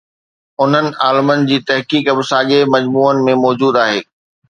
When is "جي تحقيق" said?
1.51-2.07